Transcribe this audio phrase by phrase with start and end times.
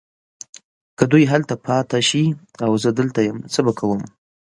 [0.97, 2.23] که دوی هلته پاته شي
[2.65, 4.01] او زه دلته یم څه به کوم؟